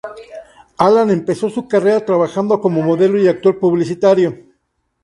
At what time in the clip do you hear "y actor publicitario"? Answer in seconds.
3.21-4.35